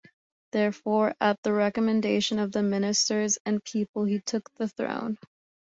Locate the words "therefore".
0.51-1.13